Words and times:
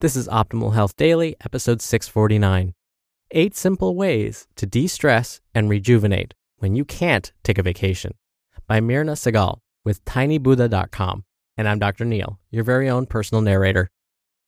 This 0.00 0.14
is 0.14 0.28
Optimal 0.28 0.74
Health 0.74 0.94
Daily, 0.94 1.34
episode 1.44 1.82
649. 1.82 2.72
Eight 3.32 3.56
simple 3.56 3.96
ways 3.96 4.46
to 4.54 4.64
de 4.64 4.86
stress 4.86 5.40
and 5.56 5.68
rejuvenate 5.68 6.34
when 6.58 6.76
you 6.76 6.84
can't 6.84 7.32
take 7.42 7.58
a 7.58 7.64
vacation 7.64 8.14
by 8.68 8.78
Mirna 8.78 9.16
Segal 9.16 9.58
with 9.84 10.04
tinybuddha.com. 10.04 11.24
And 11.56 11.68
I'm 11.68 11.80
Dr. 11.80 12.04
Neal, 12.04 12.38
your 12.52 12.62
very 12.62 12.88
own 12.88 13.06
personal 13.06 13.42
narrator. 13.42 13.90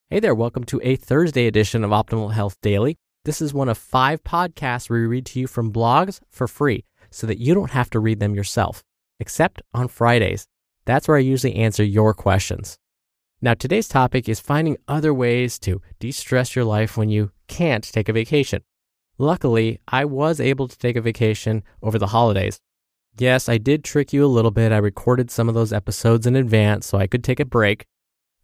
Hey 0.08 0.20
there, 0.20 0.36
welcome 0.36 0.62
to 0.66 0.80
a 0.84 0.94
Thursday 0.94 1.48
edition 1.48 1.82
of 1.82 1.90
Optimal 1.90 2.32
Health 2.32 2.54
Daily. 2.62 2.96
This 3.24 3.42
is 3.42 3.52
one 3.52 3.68
of 3.68 3.76
five 3.76 4.22
podcasts 4.22 4.88
we 4.88 5.00
read 5.00 5.26
to 5.26 5.40
you 5.40 5.48
from 5.48 5.72
blogs 5.72 6.20
for 6.30 6.46
free 6.46 6.84
so 7.10 7.26
that 7.26 7.38
you 7.40 7.54
don't 7.54 7.72
have 7.72 7.90
to 7.90 7.98
read 7.98 8.20
them 8.20 8.36
yourself, 8.36 8.84
except 9.18 9.62
on 9.74 9.88
Fridays. 9.88 10.46
That's 10.84 11.08
where 11.08 11.16
I 11.16 11.20
usually 11.20 11.56
answer 11.56 11.82
your 11.82 12.14
questions. 12.14 12.78
Now, 13.42 13.54
today's 13.54 13.88
topic 13.88 14.28
is 14.28 14.38
finding 14.38 14.76
other 14.86 15.14
ways 15.14 15.58
to 15.60 15.80
de 15.98 16.12
stress 16.12 16.54
your 16.54 16.66
life 16.66 16.98
when 16.98 17.08
you 17.08 17.30
can't 17.48 17.84
take 17.84 18.10
a 18.10 18.12
vacation. 18.12 18.62
Luckily, 19.16 19.80
I 19.88 20.04
was 20.04 20.40
able 20.40 20.68
to 20.68 20.76
take 20.76 20.94
a 20.94 21.00
vacation 21.00 21.62
over 21.82 21.98
the 21.98 22.08
holidays. 22.08 22.60
Yes, 23.18 23.48
I 23.48 23.56
did 23.56 23.82
trick 23.82 24.12
you 24.12 24.26
a 24.26 24.26
little 24.26 24.50
bit. 24.50 24.72
I 24.72 24.76
recorded 24.76 25.30
some 25.30 25.48
of 25.48 25.54
those 25.54 25.72
episodes 25.72 26.26
in 26.26 26.36
advance 26.36 26.86
so 26.86 26.98
I 26.98 27.06
could 27.06 27.24
take 27.24 27.40
a 27.40 27.46
break. 27.46 27.86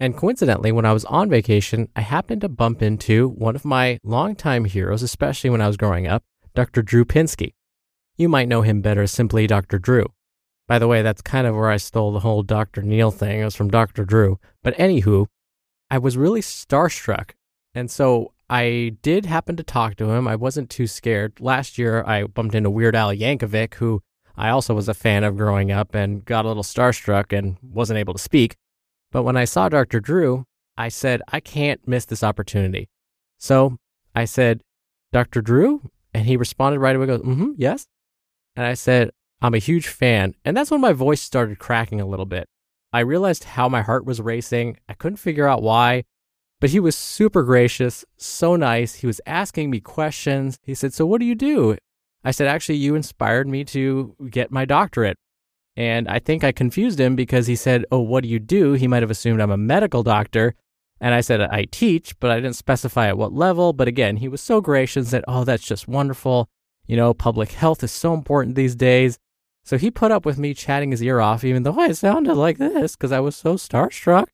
And 0.01 0.17
coincidentally, 0.17 0.73
when 0.73 0.87
I 0.87 0.95
was 0.95 1.05
on 1.05 1.29
vacation, 1.29 1.91
I 1.95 2.01
happened 2.01 2.41
to 2.41 2.49
bump 2.49 2.81
into 2.81 3.29
one 3.29 3.55
of 3.55 3.67
my 3.67 3.99
longtime 4.03 4.65
heroes, 4.65 5.03
especially 5.03 5.51
when 5.51 5.61
I 5.61 5.67
was 5.67 5.77
growing 5.77 6.07
up, 6.07 6.25
Dr. 6.55 6.81
Drew 6.81 7.05
Pinsky. 7.05 7.53
You 8.17 8.31
might 8.31 8.49
know 8.49 8.63
him 8.63 8.81
better 8.81 9.07
simply 9.07 9.47
Dr. 9.47 9.79
Drew. 9.79 10.07
By 10.69 10.79
the 10.79 10.89
way, 10.89 11.03
that's 11.03 11.23
kind 11.23 11.47
of 11.47 11.55
where 11.55 11.71
I 11.71 11.77
stole 11.77 12.13
the 12.13 12.21
whole 12.21 12.43
Dr. 12.43 12.83
Neal 12.83 13.11
thing. 13.11 13.41
It 13.41 13.45
was 13.45 13.55
from 13.55 13.69
Dr. 13.69 14.05
Drew. 14.05 14.39
But 14.63 14.77
anywho, 14.77 15.27
I 15.91 15.99
was 15.99 16.17
really 16.17 16.41
starstruck. 16.41 17.31
And 17.75 17.91
so 17.91 18.33
I 18.51 18.97
did 19.03 19.27
happen 19.27 19.57
to 19.57 19.63
talk 19.63 19.97
to 19.97 20.11
him. 20.11 20.27
I 20.27 20.35
wasn't 20.35 20.71
too 20.71 20.87
scared. 20.87 21.41
Last 21.41 21.79
year, 21.79 22.03
I 22.05 22.25
bumped 22.25 22.55
into 22.55 22.71
Weird 22.71 22.97
Al 22.97 23.15
Yankovic, 23.15 23.75
who 23.75 24.03
I 24.37 24.51
also 24.51 24.75
was 24.75 24.89
a 24.89 24.95
fan 24.95 25.25
of 25.25 25.37
growing 25.37 25.71
up 25.71 25.95
and 25.95 26.25
got 26.25 26.45
a 26.45 26.49
little 26.49 26.63
starstruck 26.63 27.37
and 27.37 27.57
wasn't 27.63 27.99
able 27.99 28.15
to 28.15 28.21
speak. 28.21 28.57
But 29.13 29.23
when 29.23 29.37
I 29.37 29.45
saw 29.45 29.69
Dr. 29.69 30.01
Drew, 30.01 30.45
I 30.77 30.89
said, 30.89 31.23
I 31.29 31.41
can't 31.41 31.87
miss 31.87 32.05
this 32.05 32.23
opportunity. 32.23 32.89
So 33.39 33.77
I 34.15 34.25
said, 34.25 34.63
Dr. 35.13 35.41
Drew? 35.41 35.91
And 36.13 36.27
he 36.27 36.37
responded 36.37 36.81
right 36.81 36.97
away, 36.97 37.07
goes, 37.07 37.21
mm 37.21 37.37
hmm, 37.37 37.53
yes. 37.57 37.87
And 38.55 38.67
I 38.67 38.75
said, 38.75 39.11
I'm 39.41 39.55
a 39.55 39.59
huge 39.59 39.89
fan. 39.89 40.35
And 40.45 40.57
that's 40.57 40.71
when 40.71 40.81
my 40.81 40.93
voice 40.93 41.21
started 41.21 41.59
cracking 41.59 42.01
a 42.01 42.07
little 42.07 42.27
bit. 42.27 42.49
I 42.93 43.01
realized 43.01 43.45
how 43.45 43.69
my 43.69 43.83
heart 43.83 44.07
was 44.07 44.21
racing. 44.21 44.79
I 44.89 44.95
couldn't 44.95 45.19
figure 45.19 45.47
out 45.47 45.63
why, 45.63 46.05
but 46.61 46.71
he 46.71 46.81
was 46.81 46.97
super 46.97 47.43
gracious, 47.43 48.05
so 48.17 48.57
nice. 48.57 48.97
He 48.97 49.07
was 49.07 49.21
asking 49.27 49.71
me 49.71 49.81
questions. 49.81 50.59
He 50.63 50.75
said, 50.75 50.95
So 50.95 51.05
what 51.05 51.21
do 51.21 51.27
you 51.27 51.35
do? 51.35 51.77
I 52.25 52.31
said, 52.31 52.49
Actually, 52.49 52.77
you 52.77 52.95
inspired 52.95 53.47
me 53.47 53.65
to 53.65 54.17
get 54.31 54.51
my 54.51 54.65
doctorate. 54.65 55.19
And 55.77 56.09
I 56.09 56.19
think 56.19 56.43
I 56.43 56.53
confused 56.53 56.99
him 56.99 57.15
because 57.17 57.47
he 57.47 57.57
said, 57.57 57.85
Oh, 57.93 58.01
what 58.01 58.23
do 58.23 58.29
you 58.31 58.39
do? 58.39 58.73
He 58.73 58.89
might 58.89 59.03
have 59.03 59.11
assumed 59.11 59.41
I'm 59.41 59.51
a 59.51 59.59
medical 59.59 60.03
doctor. 60.03 60.55
And 60.99 61.13
I 61.13 61.21
said, 61.21 61.43
I 61.43 61.67
teach, 61.71 62.19
but 62.21 62.31
I 62.31 62.37
didn't 62.37 62.57
specify 62.57 63.09
at 63.09 63.19
what 63.19 63.35
level. 63.35 63.75
But 63.75 63.89
again, 63.89 64.17
he 64.17 64.29
was 64.29 64.41
so 64.41 64.63
gracious 64.63 65.11
that, 65.11 65.25
Oh, 65.29 65.45
that's 65.45 65.67
just 65.67 65.87
wonderful. 65.87 66.49
You 66.87 66.97
know, 66.97 67.13
public 67.13 67.53
health 67.53 67.83
is 67.83 67.93
so 67.93 68.15
important 68.15 68.55
these 68.55 68.75
days. 68.75 69.19
So 69.67 69.77
he 69.77 69.91
put 69.91 70.13
up 70.13 70.25
with 70.25 70.39
me 70.39 70.55
chatting 70.55 70.93
his 70.93 71.03
ear 71.03 71.19
off, 71.19 71.43
even 71.43 71.65
though 71.65 71.77
I 71.77 71.91
sounded 71.91 72.37
like 72.37 72.57
this 72.57 72.95
because 72.95 73.11
I 73.11 73.19
was 73.19 73.35
so 73.35 73.55
starstruck. 73.57 74.27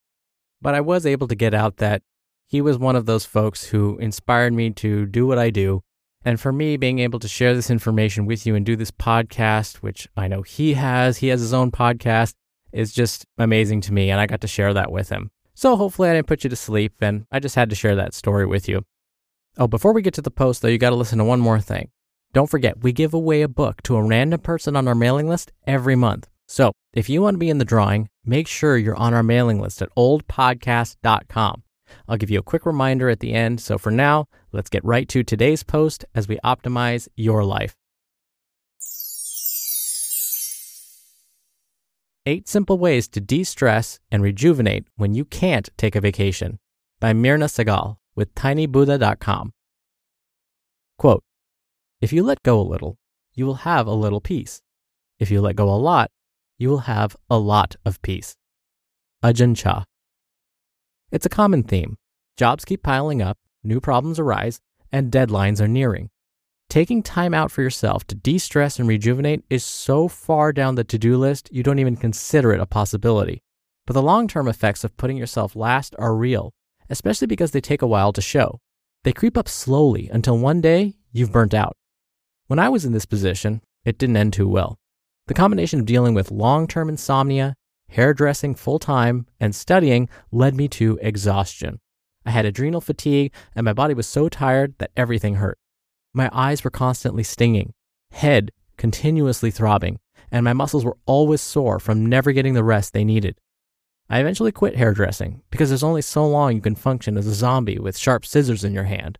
But 0.60 0.74
I 0.74 0.82
was 0.82 1.06
able 1.06 1.26
to 1.26 1.34
get 1.34 1.54
out 1.54 1.78
that 1.78 2.02
he 2.46 2.60
was 2.60 2.76
one 2.76 2.96
of 2.96 3.06
those 3.06 3.24
folks 3.24 3.64
who 3.64 3.96
inspired 3.96 4.52
me 4.52 4.72
to 4.72 5.06
do 5.06 5.26
what 5.26 5.38
I 5.38 5.48
do. 5.48 5.80
And 6.22 6.38
for 6.38 6.52
me, 6.52 6.76
being 6.76 6.98
able 6.98 7.18
to 7.18 7.28
share 7.28 7.54
this 7.54 7.70
information 7.70 8.26
with 8.26 8.44
you 8.44 8.54
and 8.54 8.66
do 8.66 8.76
this 8.76 8.90
podcast, 8.90 9.76
which 9.76 10.06
I 10.18 10.28
know 10.28 10.42
he 10.42 10.74
has, 10.74 11.16
he 11.16 11.28
has 11.28 11.40
his 11.40 11.54
own 11.54 11.70
podcast, 11.70 12.34
is 12.70 12.92
just 12.92 13.24
amazing 13.38 13.80
to 13.82 13.92
me. 13.94 14.10
And 14.10 14.20
I 14.20 14.26
got 14.26 14.42
to 14.42 14.46
share 14.46 14.74
that 14.74 14.92
with 14.92 15.08
him. 15.08 15.30
So 15.54 15.76
hopefully 15.76 16.10
I 16.10 16.12
didn't 16.12 16.26
put 16.26 16.44
you 16.44 16.50
to 16.50 16.56
sleep. 16.56 16.92
And 17.00 17.24
I 17.32 17.40
just 17.40 17.54
had 17.54 17.70
to 17.70 17.76
share 17.76 17.96
that 17.96 18.12
story 18.12 18.44
with 18.44 18.68
you. 18.68 18.84
Oh, 19.56 19.66
before 19.66 19.94
we 19.94 20.02
get 20.02 20.12
to 20.14 20.22
the 20.22 20.30
post, 20.30 20.60
though, 20.60 20.68
you 20.68 20.76
got 20.76 20.90
to 20.90 20.96
listen 20.96 21.16
to 21.18 21.24
one 21.24 21.40
more 21.40 21.58
thing. 21.58 21.88
Don't 22.34 22.50
forget, 22.50 22.82
we 22.82 22.92
give 22.92 23.12
away 23.12 23.42
a 23.42 23.48
book 23.48 23.82
to 23.82 23.96
a 23.96 24.02
random 24.02 24.40
person 24.40 24.74
on 24.74 24.88
our 24.88 24.94
mailing 24.94 25.28
list 25.28 25.52
every 25.66 25.96
month. 25.96 26.28
So 26.48 26.72
if 26.94 27.08
you 27.08 27.22
want 27.22 27.34
to 27.34 27.38
be 27.38 27.50
in 27.50 27.58
the 27.58 27.64
drawing, 27.64 28.08
make 28.24 28.48
sure 28.48 28.76
you're 28.76 28.96
on 28.96 29.14
our 29.14 29.22
mailing 29.22 29.60
list 29.60 29.82
at 29.82 29.94
oldpodcast.com. 29.96 31.62
I'll 32.08 32.16
give 32.16 32.30
you 32.30 32.38
a 32.38 32.42
quick 32.42 32.64
reminder 32.64 33.10
at 33.10 33.20
the 33.20 33.34
end. 33.34 33.60
So 33.60 33.76
for 33.76 33.90
now, 33.90 34.26
let's 34.50 34.70
get 34.70 34.84
right 34.84 35.08
to 35.10 35.22
today's 35.22 35.62
post 35.62 36.04
as 36.14 36.26
we 36.26 36.38
optimize 36.42 37.08
your 37.16 37.44
life. 37.44 37.76
Eight 42.24 42.48
Simple 42.48 42.78
Ways 42.78 43.08
to 43.08 43.20
De 43.20 43.44
Stress 43.44 43.98
and 44.10 44.22
Rejuvenate 44.22 44.86
When 44.96 45.12
You 45.12 45.24
Can't 45.24 45.68
Take 45.76 45.96
a 45.96 46.00
Vacation 46.00 46.58
by 47.00 47.12
Mirna 47.12 47.48
Segal 47.48 47.96
with 48.14 48.34
tinybuddha.com. 48.34 49.52
Quote 50.98 51.24
if 52.02 52.12
you 52.12 52.24
let 52.24 52.42
go 52.42 52.60
a 52.60 52.66
little, 52.66 52.98
you 53.32 53.46
will 53.46 53.62
have 53.62 53.86
a 53.86 53.94
little 53.94 54.20
peace. 54.20 54.60
If 55.20 55.30
you 55.30 55.40
let 55.40 55.54
go 55.54 55.72
a 55.72 55.78
lot, 55.78 56.10
you 56.58 56.68
will 56.68 56.78
have 56.78 57.16
a 57.30 57.38
lot 57.38 57.76
of 57.84 58.02
peace. 58.02 58.34
Ajahn 59.22 59.56
Chah. 59.56 59.84
It's 61.12 61.26
a 61.26 61.30
common 61.30 61.62
theme. 61.62 61.96
Jobs 62.36 62.64
keep 62.64 62.82
piling 62.82 63.22
up, 63.22 63.38
new 63.62 63.80
problems 63.80 64.18
arise, 64.18 64.60
and 64.90 65.12
deadlines 65.12 65.60
are 65.60 65.68
nearing. 65.68 66.10
Taking 66.68 67.04
time 67.04 67.34
out 67.34 67.52
for 67.52 67.62
yourself 67.62 68.04
to 68.08 68.16
de 68.16 68.36
stress 68.36 68.80
and 68.80 68.88
rejuvenate 68.88 69.44
is 69.48 69.64
so 69.64 70.08
far 70.08 70.52
down 70.52 70.74
the 70.74 70.82
to 70.82 70.98
do 70.98 71.16
list, 71.16 71.50
you 71.52 71.62
don't 71.62 71.78
even 71.78 71.96
consider 71.96 72.52
it 72.52 72.60
a 72.60 72.66
possibility. 72.66 73.44
But 73.86 73.92
the 73.92 74.02
long 74.02 74.26
term 74.26 74.48
effects 74.48 74.82
of 74.82 74.96
putting 74.96 75.18
yourself 75.18 75.54
last 75.54 75.94
are 76.00 76.16
real, 76.16 76.52
especially 76.90 77.28
because 77.28 77.52
they 77.52 77.60
take 77.60 77.82
a 77.82 77.86
while 77.86 78.12
to 78.12 78.20
show. 78.20 78.58
They 79.04 79.12
creep 79.12 79.36
up 79.36 79.48
slowly 79.48 80.10
until 80.12 80.36
one 80.36 80.60
day 80.60 80.96
you've 81.12 81.30
burnt 81.30 81.54
out. 81.54 81.76
When 82.52 82.58
I 82.58 82.68
was 82.68 82.84
in 82.84 82.92
this 82.92 83.06
position, 83.06 83.62
it 83.82 83.96
didn't 83.96 84.18
end 84.18 84.34
too 84.34 84.46
well. 84.46 84.78
The 85.26 85.32
combination 85.32 85.80
of 85.80 85.86
dealing 85.86 86.12
with 86.12 86.30
long 86.30 86.66
term 86.66 86.90
insomnia, 86.90 87.54
hairdressing 87.88 88.56
full 88.56 88.78
time, 88.78 89.26
and 89.40 89.54
studying 89.54 90.10
led 90.30 90.54
me 90.54 90.68
to 90.68 90.98
exhaustion. 91.00 91.80
I 92.26 92.30
had 92.30 92.44
adrenal 92.44 92.82
fatigue, 92.82 93.32
and 93.56 93.64
my 93.64 93.72
body 93.72 93.94
was 93.94 94.06
so 94.06 94.28
tired 94.28 94.74
that 94.80 94.90
everything 94.98 95.36
hurt. 95.36 95.58
My 96.12 96.28
eyes 96.30 96.62
were 96.62 96.68
constantly 96.68 97.22
stinging, 97.22 97.72
head 98.10 98.50
continuously 98.76 99.50
throbbing, 99.50 99.98
and 100.30 100.44
my 100.44 100.52
muscles 100.52 100.84
were 100.84 100.98
always 101.06 101.40
sore 101.40 101.78
from 101.78 102.04
never 102.04 102.32
getting 102.32 102.52
the 102.52 102.62
rest 102.62 102.92
they 102.92 103.02
needed. 103.02 103.38
I 104.10 104.20
eventually 104.20 104.52
quit 104.52 104.76
hairdressing 104.76 105.40
because 105.50 105.70
there's 105.70 105.82
only 105.82 106.02
so 106.02 106.28
long 106.28 106.54
you 106.54 106.60
can 106.60 106.74
function 106.74 107.16
as 107.16 107.26
a 107.26 107.32
zombie 107.32 107.78
with 107.78 107.96
sharp 107.96 108.26
scissors 108.26 108.62
in 108.62 108.74
your 108.74 108.84
hand. 108.84 109.18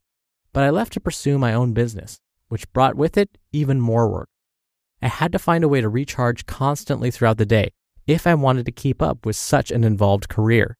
But 0.52 0.64
I 0.64 0.68
left 0.68 0.92
to 0.92 1.00
pursue 1.00 1.38
my 1.38 1.54
own 1.54 1.72
business, 1.72 2.20
which 2.52 2.70
brought 2.74 2.96
with 2.96 3.16
it 3.16 3.38
even 3.50 3.80
more 3.80 4.06
work. 4.06 4.28
I 5.00 5.08
had 5.08 5.32
to 5.32 5.38
find 5.38 5.64
a 5.64 5.68
way 5.68 5.80
to 5.80 5.88
recharge 5.88 6.44
constantly 6.44 7.10
throughout 7.10 7.38
the 7.38 7.46
day 7.46 7.70
if 8.06 8.26
I 8.26 8.34
wanted 8.34 8.66
to 8.66 8.72
keep 8.72 9.00
up 9.00 9.24
with 9.24 9.36
such 9.36 9.70
an 9.70 9.84
involved 9.84 10.28
career. 10.28 10.76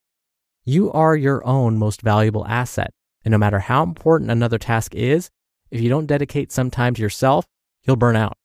You 0.67 0.93
are 0.93 1.17
your 1.17 1.43
own 1.47 1.79
most 1.79 2.03
valuable 2.03 2.47
asset, 2.47 2.91
and 3.25 3.33
no 3.33 3.39
matter 3.39 3.59
how 3.59 3.83
important 3.83 4.31
another 4.31 4.59
task 4.59 4.95
is, 4.95 5.31
if 5.71 5.81
you 5.81 5.89
don't 5.89 6.05
dedicate 6.05 6.53
some 6.53 6.71
time 6.71 6.93
to 6.93 7.01
yourself, 7.01 7.47
you'll 7.85 7.97
burn 7.97 8.17
out. 8.17 8.37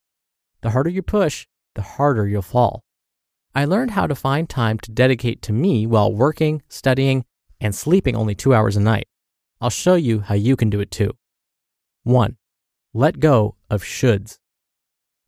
The 0.62 0.70
harder 0.70 0.88
you 0.88 1.02
push, 1.02 1.46
the 1.74 1.82
harder 1.82 2.26
you'll 2.26 2.40
fall. 2.40 2.80
I 3.54 3.66
learned 3.66 3.90
how 3.90 4.06
to 4.06 4.14
find 4.14 4.48
time 4.48 4.78
to 4.78 4.90
dedicate 4.90 5.42
to 5.42 5.52
me 5.52 5.86
while 5.86 6.10
working, 6.10 6.62
studying, 6.70 7.26
and 7.60 7.74
sleeping 7.74 8.16
only 8.16 8.34
two 8.34 8.54
hours 8.54 8.78
a 8.78 8.80
night. 8.80 9.06
I'll 9.60 9.68
show 9.68 9.96
you 9.96 10.20
how 10.20 10.34
you 10.34 10.56
can 10.56 10.70
do 10.70 10.80
it 10.80 10.90
too. 10.90 11.12
1. 12.04 12.37
Let 12.98 13.20
go 13.20 13.54
of 13.70 13.84
shoulds. 13.84 14.38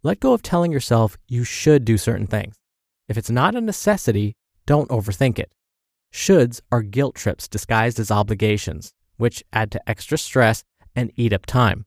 Let 0.02 0.18
go 0.18 0.32
of 0.32 0.42
telling 0.42 0.72
yourself 0.72 1.16
you 1.28 1.44
should 1.44 1.84
do 1.84 1.98
certain 1.98 2.26
things. 2.26 2.56
If 3.08 3.16
it's 3.16 3.30
not 3.30 3.54
a 3.54 3.60
necessity, 3.60 4.34
don't 4.66 4.88
overthink 4.88 5.38
it. 5.38 5.52
Shoulds 6.12 6.60
are 6.72 6.82
guilt 6.82 7.14
trips 7.14 7.46
disguised 7.46 8.00
as 8.00 8.10
obligations, 8.10 8.92
which 9.18 9.44
add 9.52 9.70
to 9.70 9.88
extra 9.88 10.18
stress 10.18 10.64
and 10.96 11.12
eat 11.14 11.32
up 11.32 11.46
time. 11.46 11.86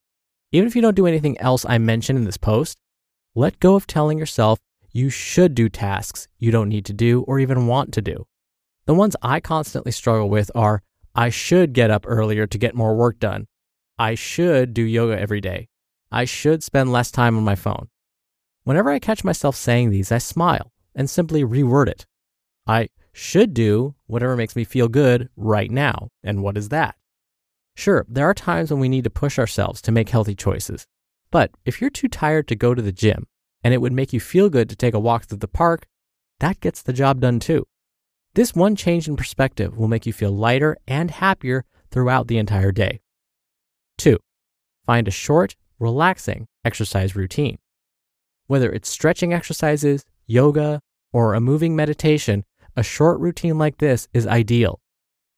Even 0.54 0.70
if 0.70 0.76
you 0.78 0.82
don't 0.82 0.96
do 0.96 1.06
anything 1.06 1.38
else 1.42 1.66
I 1.68 1.80
mentioned 1.80 2.18
in 2.18 2.24
this 2.24 2.38
post, 2.38 2.78
let 3.36 3.60
go 3.60 3.76
of 3.76 3.86
telling 3.86 4.18
yourself 4.18 4.60
you 4.94 5.10
should 5.10 5.54
do 5.54 5.68
tasks 5.68 6.30
you 6.40 6.50
don't 6.50 6.70
need 6.70 6.86
to 6.86 6.94
do 6.94 7.24
or 7.24 7.40
even 7.40 7.68
want 7.68 7.92
to 7.96 8.02
do. 8.02 8.26
The 8.86 8.94
ones 8.94 9.18
I 9.22 9.42
constantly 9.42 9.92
struggle 9.92 10.30
with 10.30 10.50
are 10.56 10.82
I 11.14 11.28
should 11.28 11.74
get 11.74 11.92
up 11.92 12.06
earlier 12.08 12.48
to 12.48 12.58
get 12.58 12.74
more 12.74 12.96
work 12.96 13.20
done. 13.20 13.48
I 14.00 14.16
should 14.16 14.74
do 14.74 14.84
yoga 14.84 15.20
every 15.20 15.42
day. 15.42 15.68
I 16.14 16.26
should 16.26 16.64
spend 16.64 16.92
less 16.92 17.10
time 17.10 17.36
on 17.36 17.44
my 17.44 17.56
phone. 17.56 17.90
Whenever 18.66 18.92
I 18.92 19.00
catch 19.00 19.24
myself 19.24 19.56
saying 19.56 19.90
these, 19.90 20.12
I 20.12 20.20
smile 20.20 20.72
and 20.94 21.10
simply 21.10 21.44
reword 21.44 21.88
it. 21.88 22.06
I 22.68 22.90
should 23.12 23.56
do 23.56 23.96
whatever 24.06 24.36
makes 24.36 24.56
me 24.56 24.64
feel 24.64 24.88
good 24.88 25.30
right 25.36 25.72
now. 25.72 26.10
And 26.24 26.44
what 26.44 26.56
is 26.56 26.70
that? 26.70 26.96
Sure, 27.76 28.06
there 28.08 28.30
are 28.30 28.36
times 28.36 28.70
when 28.70 28.80
we 28.80 28.90
need 28.90 29.06
to 29.06 29.10
push 29.10 29.40
ourselves 29.40 29.82
to 29.82 29.92
make 29.92 30.10
healthy 30.10 30.36
choices. 30.36 30.86
But 31.32 31.50
if 31.66 31.82
you're 31.82 31.90
too 31.90 32.08
tired 32.08 32.48
to 32.50 32.56
go 32.56 32.76
to 32.76 32.82
the 32.82 32.92
gym 32.92 33.26
and 33.64 33.74
it 33.74 33.82
would 33.82 33.92
make 33.92 34.14
you 34.14 34.20
feel 34.20 34.52
good 34.52 34.70
to 34.70 34.76
take 34.76 34.94
a 34.94 35.00
walk 35.00 35.26
through 35.26 35.40
the 35.40 35.48
park, 35.48 35.88
that 36.40 36.60
gets 36.60 36.84
the 36.84 36.94
job 36.94 37.22
done 37.22 37.40
too. 37.40 37.66
This 38.36 38.54
one 38.54 38.76
change 38.76 39.08
in 39.08 39.16
perspective 39.16 39.76
will 39.76 39.88
make 39.88 40.06
you 40.06 40.14
feel 40.14 40.32
lighter 40.32 40.78
and 40.88 41.10
happier 41.10 41.66
throughout 41.90 42.28
the 42.28 42.38
entire 42.38 42.72
day. 42.72 43.02
Two, 43.98 44.20
find 44.86 45.08
a 45.08 45.12
short, 45.12 45.56
relaxing 45.84 46.48
exercise 46.66 47.16
routine. 47.16 47.58
Whether 48.48 48.72
it's 48.72 48.90
stretching 48.90 49.34
exercises, 49.34 50.06
yoga, 50.26 50.80
or 51.12 51.34
a 51.34 51.42
moving 51.42 51.76
meditation, 51.76 52.46
a 52.76 52.84
short 52.84 53.20
routine 53.20 53.58
like 53.58 53.78
this 53.78 54.08
is 54.14 54.26
ideal. 54.26 54.80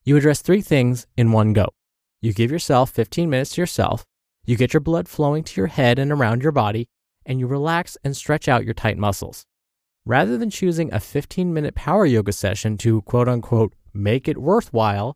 You 0.03 0.15
address 0.15 0.41
three 0.41 0.61
things 0.61 1.07
in 1.17 1.31
one 1.31 1.51
go. 1.53 1.69
You 2.21 2.31
give 2.31 2.51
yourself 2.51 2.91
15 2.91 3.29
minutes 3.29 3.55
to 3.55 3.61
yourself, 3.61 4.05
you 4.45 4.55
get 4.55 4.73
your 4.73 4.81
blood 4.81 5.07
flowing 5.07 5.43
to 5.43 5.59
your 5.59 5.67
head 5.67 5.97
and 5.97 6.11
around 6.11 6.43
your 6.43 6.51
body, 6.51 6.87
and 7.25 7.39
you 7.39 7.47
relax 7.47 7.97
and 8.03 8.15
stretch 8.15 8.47
out 8.47 8.63
your 8.63 8.75
tight 8.75 8.97
muscles. 8.97 9.45
Rather 10.05 10.37
than 10.37 10.51
choosing 10.51 10.93
a 10.93 10.99
15 10.99 11.51
minute 11.51 11.73
power 11.73 12.05
yoga 12.05 12.31
session 12.31 12.77
to 12.77 13.01
quote 13.01 13.27
unquote 13.27 13.73
make 13.93 14.27
it 14.27 14.37
worthwhile, 14.37 15.15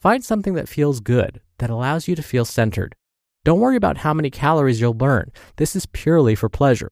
find 0.00 0.24
something 0.24 0.54
that 0.54 0.68
feels 0.68 0.98
good, 0.98 1.40
that 1.58 1.70
allows 1.70 2.08
you 2.08 2.16
to 2.16 2.22
feel 2.22 2.44
centered. 2.44 2.96
Don't 3.44 3.60
worry 3.60 3.76
about 3.76 3.98
how 3.98 4.14
many 4.14 4.30
calories 4.30 4.80
you'll 4.80 4.94
burn. 4.94 5.30
This 5.56 5.76
is 5.76 5.84
purely 5.86 6.34
for 6.34 6.48
pleasure. 6.48 6.90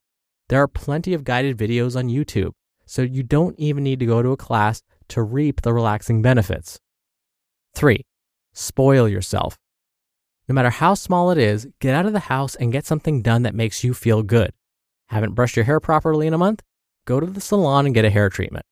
There 0.50 0.62
are 0.62 0.68
plenty 0.68 1.14
of 1.14 1.24
guided 1.24 1.56
videos 1.56 1.96
on 1.96 2.08
YouTube, 2.08 2.52
so 2.84 3.00
you 3.00 3.22
don't 3.22 3.58
even 3.58 3.82
need 3.82 4.00
to 4.00 4.06
go 4.06 4.22
to 4.22 4.32
a 4.32 4.36
class 4.36 4.82
to 5.08 5.22
reap 5.22 5.62
the 5.62 5.72
relaxing 5.72 6.20
benefits. 6.20 6.78
3. 7.74 8.02
Spoil 8.52 9.08
yourself. 9.08 9.56
No 10.46 10.54
matter 10.54 10.68
how 10.68 10.92
small 10.92 11.30
it 11.30 11.38
is, 11.38 11.68
get 11.80 11.94
out 11.94 12.04
of 12.04 12.12
the 12.12 12.20
house 12.20 12.54
and 12.54 12.72
get 12.72 12.84
something 12.84 13.22
done 13.22 13.44
that 13.44 13.54
makes 13.54 13.82
you 13.82 13.94
feel 13.94 14.22
good. 14.22 14.52
Haven't 15.08 15.34
brushed 15.34 15.56
your 15.56 15.64
hair 15.64 15.80
properly 15.80 16.26
in 16.26 16.34
a 16.34 16.38
month? 16.38 16.62
Go 17.06 17.18
to 17.18 17.26
the 17.26 17.40
salon 17.40 17.86
and 17.86 17.94
get 17.94 18.04
a 18.04 18.10
hair 18.10 18.28
treatment. 18.28 18.66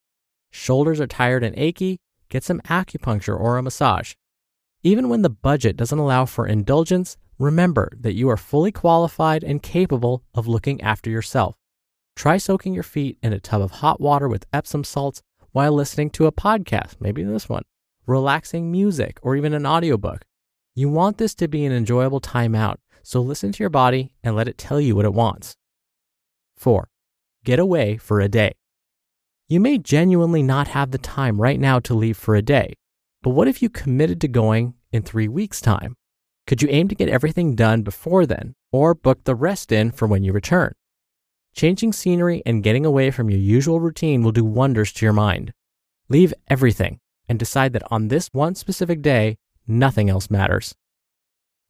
Shoulders 0.51 1.01
are 1.01 1.07
tired 1.07 1.43
and 1.43 1.57
achy? 1.59 1.99
Get 2.29 2.45
some 2.45 2.61
acupuncture 2.63 3.39
or 3.39 3.57
a 3.57 3.63
massage. 3.63 4.13
Even 4.83 5.09
when 5.09 5.23
the 5.23 5.31
budget 5.31 5.77
doesn't 5.77 5.99
allow 5.99 6.27
for 6.27 6.47
indulgence, 6.47 7.17
remember 7.41 7.91
that 7.99 8.13
you 8.13 8.29
are 8.29 8.37
fully 8.37 8.71
qualified 8.71 9.43
and 9.43 9.63
capable 9.63 10.23
of 10.35 10.47
looking 10.47 10.81
after 10.83 11.09
yourself. 11.09 11.57
Try 12.15 12.37
soaking 12.37 12.75
your 12.75 12.83
feet 12.83 13.19
in 13.23 13.33
a 13.33 13.41
tub 13.41 13.63
of 13.63 13.71
hot 13.71 13.99
water 13.99 14.29
with 14.29 14.47
Epsom 14.53 14.85
salts 14.85 15.23
while 15.53 15.73
listening 15.73 16.11
to 16.11 16.27
a 16.27 16.33
podcast, 16.33 17.01
maybe 17.01 17.23
this 17.23 17.49
one, 17.49 17.63
relaxing 18.07 18.71
music, 18.71 19.19
or 19.23 19.37
even 19.37 19.55
an 19.55 19.67
audiobook. 19.67 20.27
You 20.75 20.91
want 20.91 21.17
this 21.17 21.35
to 21.37 21.49
be 21.49 21.65
an 21.65 21.73
enjoyable 21.73 22.21
time 22.21 22.55
out, 22.55 22.79
so 23.03 23.23
listen 23.23 23.53
to 23.53 23.63
your 23.63 23.71
body 23.71 24.13
and 24.23 24.37
let 24.37 24.47
it 24.47 24.59
tell 24.59 24.81
you 24.81 24.95
what 24.95 25.07
it 25.07 25.15
wants. 25.15 25.57
4. 26.59 26.91
Get 27.45 27.59
away 27.59 27.97
for 27.97 28.21
a 28.21 28.29
day. 28.29 28.53
You 29.49 29.61
may 29.61 29.79
genuinely 29.79 30.43
not 30.43 30.69
have 30.69 30.91
the 30.91 30.99
time 30.99 31.41
right 31.41 31.59
now 31.59 31.81
to 31.81 31.95
leave 31.95 32.19
for 32.19 32.37
a 32.37 32.43
day, 32.43 32.75
but 33.23 33.31
what 33.31 33.49
if 33.49 33.63
you 33.63 33.71
committed 33.71 34.21
to 34.21 34.29
going 34.29 34.75
in 34.93 35.03
three 35.03 35.27
weeks' 35.27 35.63
time? 35.63 35.97
Could 36.51 36.63
you 36.63 36.69
aim 36.73 36.89
to 36.89 36.97
get 36.97 37.09
everything 37.09 37.55
done 37.55 37.83
before 37.83 38.27
then, 38.27 38.57
or 38.73 38.93
book 38.93 39.23
the 39.23 39.37
rest 39.37 39.71
in 39.71 39.93
for 39.93 40.09
when 40.09 40.25
you 40.25 40.33
return? 40.33 40.73
Changing 41.55 41.93
scenery 41.93 42.43
and 42.45 42.65
getting 42.65 42.85
away 42.85 43.13
from 43.13 43.31
your 43.31 43.39
usual 43.39 43.79
routine 43.79 44.25
will 44.25 44.33
do 44.33 44.45
wonders 44.45 44.93
to 44.95 45.07
your 45.07 45.13
mind. 45.13 45.53
Leave 46.09 46.35
everything 46.49 46.99
and 47.29 47.39
decide 47.39 47.73
that 47.73 47.85
on 47.89 48.09
this 48.09 48.31
one 48.33 48.57
specific 48.57 49.01
day, 49.01 49.37
nothing 49.69 50.11
else 50.11 50.29
matters. 50.29 50.75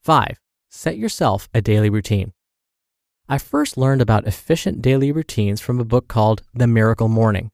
5. 0.02 0.40
Set 0.70 0.96
yourself 0.96 1.46
a 1.52 1.60
daily 1.60 1.90
routine. 1.90 2.32
I 3.28 3.36
first 3.36 3.76
learned 3.76 4.00
about 4.00 4.26
efficient 4.26 4.80
daily 4.80 5.12
routines 5.12 5.60
from 5.60 5.78
a 5.78 5.84
book 5.84 6.08
called 6.08 6.40
The 6.54 6.66
Miracle 6.66 7.08
Morning. 7.08 7.50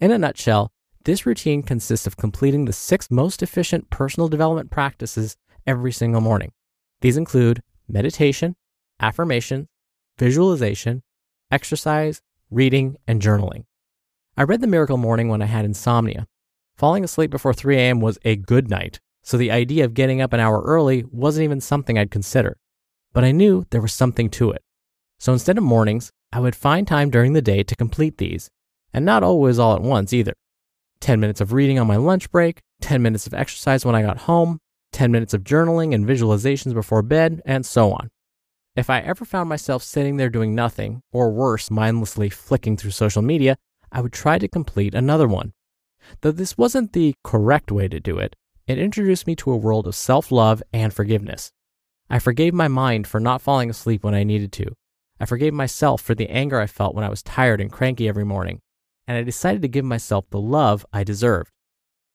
In 0.00 0.10
a 0.10 0.18
nutshell, 0.18 0.72
this 1.04 1.24
routine 1.24 1.62
consists 1.62 2.08
of 2.08 2.16
completing 2.16 2.64
the 2.64 2.72
six 2.72 3.12
most 3.12 3.44
efficient 3.44 3.90
personal 3.90 4.26
development 4.26 4.72
practices 4.72 5.36
every 5.68 5.92
single 5.92 6.20
morning. 6.20 6.50
These 7.00 7.16
include 7.16 7.62
meditation, 7.88 8.56
affirmation, 9.00 9.68
visualization, 10.18 11.02
exercise, 11.50 12.22
reading, 12.50 12.96
and 13.06 13.20
journaling. 13.20 13.64
I 14.36 14.42
read 14.42 14.60
The 14.60 14.66
Miracle 14.66 14.96
Morning 14.96 15.28
when 15.28 15.42
I 15.42 15.46
had 15.46 15.64
insomnia. 15.64 16.26
Falling 16.76 17.04
asleep 17.04 17.30
before 17.30 17.54
3 17.54 17.76
a.m. 17.76 18.00
was 18.00 18.18
a 18.24 18.36
good 18.36 18.68
night, 18.68 18.98
so 19.22 19.36
the 19.36 19.50
idea 19.50 19.84
of 19.84 19.94
getting 19.94 20.20
up 20.20 20.32
an 20.32 20.40
hour 20.40 20.60
early 20.62 21.04
wasn't 21.10 21.44
even 21.44 21.60
something 21.60 21.98
I'd 21.98 22.10
consider. 22.10 22.56
But 23.12 23.24
I 23.24 23.32
knew 23.32 23.64
there 23.70 23.80
was 23.80 23.92
something 23.92 24.28
to 24.30 24.50
it. 24.50 24.62
So 25.18 25.32
instead 25.32 25.56
of 25.56 25.64
mornings, 25.64 26.10
I 26.32 26.40
would 26.40 26.56
find 26.56 26.86
time 26.86 27.10
during 27.10 27.32
the 27.32 27.42
day 27.42 27.62
to 27.62 27.76
complete 27.76 28.18
these, 28.18 28.50
and 28.92 29.04
not 29.04 29.22
always 29.22 29.58
all 29.58 29.74
at 29.74 29.82
once 29.82 30.12
either. 30.12 30.34
10 31.00 31.20
minutes 31.20 31.40
of 31.40 31.52
reading 31.52 31.78
on 31.78 31.86
my 31.86 31.96
lunch 31.96 32.30
break, 32.30 32.60
10 32.80 33.02
minutes 33.02 33.26
of 33.26 33.34
exercise 33.34 33.84
when 33.84 33.94
I 33.94 34.02
got 34.02 34.18
home, 34.18 34.58
10 34.94 35.10
minutes 35.10 35.34
of 35.34 35.42
journaling 35.42 35.92
and 35.92 36.06
visualizations 36.06 36.72
before 36.72 37.02
bed, 37.02 37.42
and 37.44 37.66
so 37.66 37.92
on. 37.92 38.10
If 38.76 38.88
I 38.88 39.00
ever 39.00 39.24
found 39.24 39.48
myself 39.48 39.82
sitting 39.82 40.16
there 40.16 40.30
doing 40.30 40.54
nothing, 40.54 41.02
or 41.12 41.30
worse, 41.30 41.70
mindlessly 41.70 42.30
flicking 42.30 42.76
through 42.76 42.92
social 42.92 43.20
media, 43.20 43.56
I 43.90 44.00
would 44.00 44.12
try 44.12 44.38
to 44.38 44.48
complete 44.48 44.94
another 44.94 45.28
one. 45.28 45.52
Though 46.20 46.32
this 46.32 46.56
wasn't 46.56 46.92
the 46.92 47.14
correct 47.24 47.72
way 47.72 47.88
to 47.88 48.00
do 48.00 48.18
it, 48.18 48.36
it 48.66 48.78
introduced 48.78 49.26
me 49.26 49.34
to 49.36 49.50
a 49.50 49.56
world 49.56 49.86
of 49.86 49.94
self 49.94 50.30
love 50.30 50.62
and 50.72 50.94
forgiveness. 50.94 51.50
I 52.08 52.18
forgave 52.18 52.54
my 52.54 52.68
mind 52.68 53.06
for 53.06 53.18
not 53.18 53.42
falling 53.42 53.70
asleep 53.70 54.04
when 54.04 54.14
I 54.14 54.22
needed 54.22 54.52
to. 54.52 54.74
I 55.18 55.26
forgave 55.26 55.54
myself 55.54 56.00
for 56.00 56.14
the 56.14 56.30
anger 56.30 56.60
I 56.60 56.66
felt 56.66 56.94
when 56.94 57.04
I 57.04 57.08
was 57.10 57.22
tired 57.22 57.60
and 57.60 57.70
cranky 57.70 58.08
every 58.08 58.24
morning. 58.24 58.60
And 59.06 59.16
I 59.16 59.22
decided 59.22 59.62
to 59.62 59.68
give 59.68 59.84
myself 59.84 60.24
the 60.30 60.40
love 60.40 60.86
I 60.92 61.04
deserved. 61.04 61.50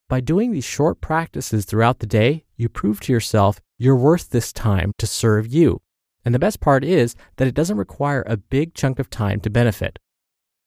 By 0.09 0.19
doing 0.19 0.51
these 0.51 0.65
short 0.65 0.99
practices 0.99 1.63
throughout 1.63 1.99
the 1.99 2.07
day, 2.07 2.43
you 2.57 2.67
prove 2.67 2.99
to 3.01 3.13
yourself 3.13 3.61
you're 3.77 3.95
worth 3.95 4.31
this 4.31 4.51
time 4.51 4.91
to 4.97 5.07
serve 5.07 5.47
you 5.47 5.81
and 6.25 6.35
the 6.35 6.39
best 6.39 6.59
part 6.59 6.83
is 6.83 7.15
that 7.37 7.47
it 7.47 7.55
doesn't 7.55 7.77
require 7.77 8.23
a 8.27 8.37
big 8.37 8.73
chunk 8.73 8.99
of 8.99 9.09
time 9.09 9.39
to 9.41 9.49
benefit. 9.49 9.99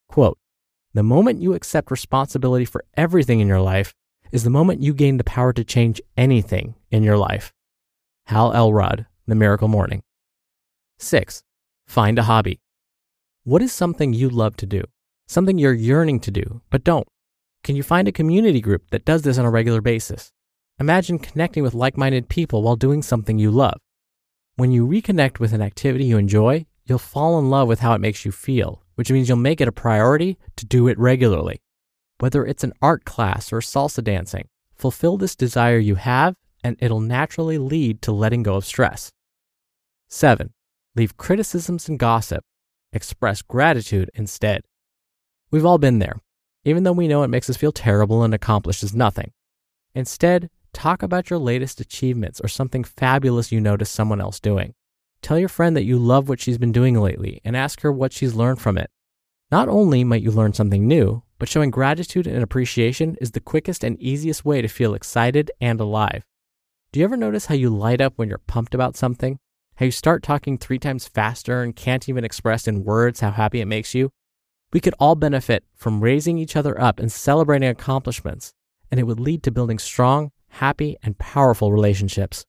Quote, 0.08 0.38
the 0.94 1.02
moment 1.02 1.40
you 1.40 1.54
accept 1.54 1.90
responsibility 1.90 2.64
for 2.64 2.84
everything 2.96 3.40
in 3.40 3.48
your 3.48 3.60
life 3.60 3.94
is 4.30 4.44
the 4.44 4.50
moment 4.50 4.82
you 4.82 4.92
gain 4.92 5.18
the 5.18 5.24
power 5.24 5.52
to 5.52 5.64
change 5.64 6.00
anything 6.16 6.74
in 6.90 7.02
your 7.02 7.16
life. 7.16 7.52
Hal 8.26 8.52
Elrod, 8.52 9.06
The 9.26 9.34
Miracle 9.34 9.68
Morning. 9.68 10.02
6. 10.98 11.43
Find 11.86 12.19
a 12.19 12.24
hobby. 12.24 12.60
What 13.44 13.62
is 13.62 13.72
something 13.72 14.12
you 14.12 14.31
love 14.31 14.56
to 14.56 14.67
do? 14.67 14.84
Something 15.26 15.58
you're 15.58 15.72
yearning 15.72 16.20
to 16.20 16.31
do, 16.31 16.60
but 16.70 16.84
don't? 16.84 17.08
Can 17.64 17.76
you 17.76 17.84
find 17.84 18.08
a 18.08 18.12
community 18.12 18.60
group 18.60 18.90
that 18.90 19.04
does 19.04 19.22
this 19.22 19.38
on 19.38 19.44
a 19.44 19.50
regular 19.50 19.81
basis? 19.81 20.32
Imagine 20.81 21.20
connecting 21.20 21.62
with 21.62 21.74
like 21.74 21.96
minded 21.96 22.28
people 22.28 22.60
while 22.60 22.74
doing 22.74 23.02
something 23.02 23.38
you 23.38 23.52
love. 23.52 23.78
When 24.56 24.72
you 24.72 24.84
reconnect 24.84 25.38
with 25.38 25.52
an 25.52 25.62
activity 25.62 26.06
you 26.06 26.19
enjoy, 26.19 26.66
you'll 26.86 26.98
fall 26.98 27.38
in 27.38 27.50
love 27.50 27.69
with 27.69 27.78
how 27.78 27.94
it 27.94 28.00
makes 28.00 28.24
you 28.24 28.32
feel, 28.32 28.82
which 28.96 29.12
means 29.12 29.28
you'll 29.28 29.38
make 29.38 29.60
it 29.60 29.69
a 29.69 29.72
priority 29.72 30.38
to 30.56 30.66
do 30.66 30.88
it 30.88 30.98
regularly. 30.98 31.60
Whether 32.19 32.44
it's 32.44 32.64
an 32.64 32.72
art 32.82 33.04
class 33.04 33.52
or 33.52 33.60
salsa 33.60 34.02
dancing, 34.02 34.48
fulfill 34.74 35.16
this 35.16 35.36
desire 35.36 35.78
you 35.78 35.94
have, 35.94 36.34
and 36.64 36.76
it'll 36.81 36.98
naturally 36.98 37.58
lead 37.58 38.02
to 38.02 38.10
letting 38.10 38.42
go 38.42 38.56
of 38.56 38.64
stress. 38.64 39.12
7. 40.08 40.52
Leave 40.96 41.16
criticisms 41.16 41.88
and 41.88 41.96
gossip. 41.96 42.42
Express 42.92 43.40
gratitude 43.40 44.10
instead. 44.14 44.62
We've 45.52 45.64
all 45.64 45.78
been 45.78 46.00
there, 46.00 46.16
even 46.64 46.82
though 46.82 46.92
we 46.92 47.08
know 47.08 47.22
it 47.22 47.28
makes 47.28 47.50
us 47.50 47.56
feel 47.56 47.72
terrible 47.72 48.22
and 48.22 48.34
accomplishes 48.34 48.94
nothing. 48.94 49.32
Instead, 49.94 50.48
Talk 50.72 51.02
about 51.02 51.28
your 51.28 51.38
latest 51.38 51.81
achievements 51.81 52.40
or 52.40 52.48
something 52.48 52.82
fabulous 52.82 53.52
you 53.52 53.60
notice 53.60 53.90
someone 53.90 54.20
else 54.20 54.40
doing. 54.40 54.74
Tell 55.20 55.38
your 55.38 55.48
friend 55.48 55.76
that 55.76 55.84
you 55.84 55.98
love 55.98 56.28
what 56.28 56.40
she's 56.40 56.58
been 56.58 56.72
doing 56.72 56.98
lately 56.98 57.40
and 57.44 57.56
ask 57.56 57.82
her 57.82 57.92
what 57.92 58.12
she's 58.12 58.34
learned 58.34 58.60
from 58.60 58.78
it. 58.78 58.90
Not 59.50 59.69
only 59.69 60.02
might 60.02 60.22
you 60.22 60.31
learn 60.31 60.54
something 60.54 60.88
new, 60.88 61.22
but 61.38 61.48
showing 61.48 61.70
gratitude 61.70 62.26
and 62.26 62.42
appreciation 62.42 63.16
is 63.20 63.32
the 63.32 63.40
quickest 63.40 63.84
and 63.84 64.00
easiest 64.00 64.44
way 64.44 64.62
to 64.62 64.69
feel 64.69 64.94
excited 64.94 65.50
and 65.60 65.78
alive. 65.78 66.24
Do 66.90 67.00
you 67.00 67.04
ever 67.04 67.16
notice 67.16 67.46
how 67.46 67.54
you 67.54 67.69
light 67.69 68.00
up 68.00 68.14
when 68.16 68.28
you're 68.28 68.38
pumped 68.38 68.74
about 68.74 68.96
something? 68.96 69.38
How 69.76 69.84
you 69.84 69.92
start 69.92 70.22
talking 70.22 70.56
three 70.56 70.78
times 70.78 71.06
faster 71.06 71.62
and 71.62 71.76
can't 71.76 72.08
even 72.08 72.24
express 72.24 72.66
in 72.66 72.84
words 72.84 73.20
how 73.20 73.31
happy 73.31 73.60
it 73.60 73.66
makes 73.66 73.94
you? 73.94 74.10
We 74.72 74.81
could 74.81 74.94
all 74.98 75.14
benefit 75.14 75.64
from 75.74 76.02
raising 76.02 76.38
each 76.38 76.56
other 76.56 76.81
up 76.81 76.98
and 76.98 77.12
celebrating 77.12 77.69
accomplishments, 77.69 78.55
and 78.91 78.98
it 78.98 79.05
would 79.05 79.20
lead 79.20 79.43
to 79.43 79.50
building 79.50 79.79
strong, 79.79 80.31
happy, 80.48 80.96
and 81.02 81.19
powerful 81.19 81.72
relationships. 81.72 82.46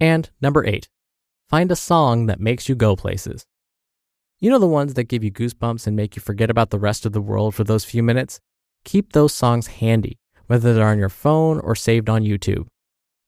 And 0.00 0.30
number 0.40 0.66
eight, 0.66 0.88
find 1.48 1.70
a 1.70 1.76
song 1.76 2.26
that 2.26 2.40
makes 2.40 2.68
you 2.68 2.74
go 2.74 2.96
places. 2.96 3.46
You 4.40 4.50
know 4.50 4.58
the 4.58 4.66
ones 4.66 4.94
that 4.94 5.04
give 5.04 5.22
you 5.22 5.30
goosebumps 5.30 5.86
and 5.86 5.94
make 5.94 6.16
you 6.16 6.22
forget 6.22 6.50
about 6.50 6.70
the 6.70 6.78
rest 6.78 7.04
of 7.06 7.12
the 7.12 7.20
world 7.20 7.54
for 7.54 7.62
those 7.62 7.84
few 7.84 8.02
minutes? 8.02 8.40
Keep 8.84 9.12
those 9.12 9.34
songs 9.34 9.66
handy, 9.66 10.18
whether 10.46 10.72
they're 10.72 10.86
on 10.88 10.98
your 10.98 11.10
phone 11.10 11.60
or 11.60 11.74
saved 11.74 12.08
on 12.08 12.24
YouTube. 12.24 12.66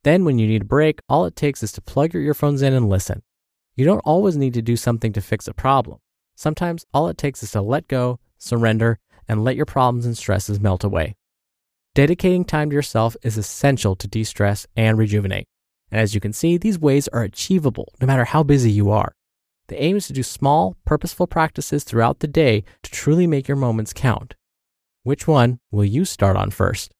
Then, 0.05 0.25
when 0.25 0.39
you 0.39 0.49
need 0.49 0.63
a 0.63 0.65
break, 0.65 1.01
all 1.09 1.27
it 1.27 1.37
takes 1.37 1.63
is 1.63 1.71
to 1.73 1.83
plug 1.83 2.15
your 2.15 2.23
earphones 2.23 2.63
in 2.63 2.73
and 2.73 2.89
listen. 2.89 3.23
You 3.77 3.85
don't 3.85 4.01
always 4.01 4.37
need 4.37 4.55
to 4.55 4.63
do 4.63 4.77
something 4.77 5.13
to 5.13 5.21
fix 5.21 5.47
a 5.47 5.55
problem. 5.55 5.99
Sometimes 6.35 6.87
all 6.93 7.09
it 7.09 7.19
takes 7.19 7.43
is 7.43 7.53
to 7.53 7.61
let 7.61 7.89
go, 7.89 8.19
surrender, 8.39 8.99
and 9.29 9.45
let 9.45 9.57
your 9.57 9.67
problems 9.67 10.07
and 10.07 10.17
stresses 10.17 10.61
melt 10.61 10.85
away. 10.85 11.15
Dedicating 11.95 12.45
time 12.45 12.71
to 12.71 12.75
yourself 12.75 13.17
is 13.23 13.37
essential 13.37 13.95
to 13.97 14.09
de 14.09 14.25
stress 14.25 14.67
and 14.77 14.97
rejuvenate. 14.97 15.47
And 15.91 16.01
as 16.01 16.15
you 16.15 16.21
can 16.21 16.33
see, 16.33 16.57
these 16.57 16.79
ways 16.79 17.07
are 17.09 17.23
achievable 17.23 17.93
no 18.01 18.07
matter 18.07 18.25
how 18.25 18.43
busy 18.43 18.71
you 18.71 18.91
are. 18.91 19.13
The 19.69 19.83
aim 19.83 19.97
is 19.97 20.07
to 20.07 20.13
do 20.13 20.23
small, 20.23 20.77
purposeful 20.85 21.27
practices 21.27 21.85
throughout 21.85 22.21
the 22.21 22.27
day 22.27 22.65
to 22.83 22.91
truly 22.91 23.27
make 23.27 23.47
your 23.47 23.57
moments 23.57 23.93
count. 23.93 24.35
Which 25.03 25.27
one 25.27 25.61
will 25.71 25.85
you 25.85 26.05
start 26.05 26.37
on 26.37 26.51
first? 26.51 26.93